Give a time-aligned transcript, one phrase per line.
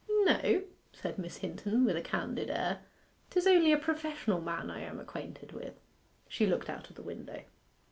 [0.09, 2.79] 'No,' said Miss Hinton, with a candid air.
[3.29, 5.79] ''Tis only a professional man I am acquainted with.'
[6.27, 7.43] She looked out of the window.